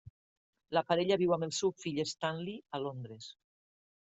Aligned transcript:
La 0.77 0.81
parella 0.91 1.17
viu 1.23 1.35
amb 1.35 1.47
el 1.49 1.53
seu 1.57 1.75
fill, 1.83 2.01
Stanley, 2.13 2.57
a 2.79 2.81
Londres. 2.89 3.31